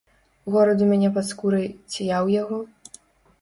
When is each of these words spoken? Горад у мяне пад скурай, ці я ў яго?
Горад 0.53 0.79
у 0.85 0.87
мяне 0.91 1.11
пад 1.17 1.25
скурай, 1.31 1.67
ці 1.91 2.01
я 2.15 2.23
ў 2.25 2.27
яго? 2.41 2.59